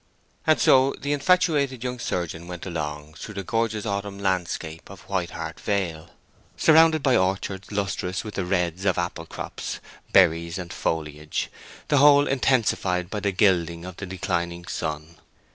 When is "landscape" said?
4.17-4.89